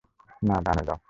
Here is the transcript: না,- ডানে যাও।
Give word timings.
না,- 0.41 0.55
ডানে 0.65 0.83
যাও। 0.87 0.97